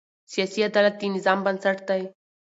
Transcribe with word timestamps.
سیاسي 0.31 0.59
عدالت 0.69 0.95
د 0.99 1.03
نظام 1.15 1.39
بنسټ 1.45 1.77
دی 1.89 2.01